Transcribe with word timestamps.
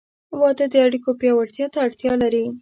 •واده 0.39 0.65
د 0.73 0.75
اړیکو 0.85 1.09
پیاوړتیا 1.19 1.67
ته 1.73 1.77
اړتیا 1.85 2.13
لري. 2.23 2.45